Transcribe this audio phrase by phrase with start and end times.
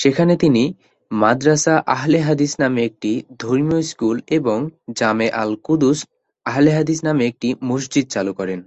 [0.00, 0.62] সেখানে তিনি
[1.10, 3.10] "মাদ্রাসা আহলে হাদিস" নামে একটি
[3.40, 4.58] ধর্মীয় স্কুল এবং
[4.96, 5.98] "জামে আল-কুদস
[6.46, 8.60] আহলে হাদিস" নামে একটি মসজিদ চালু করেন।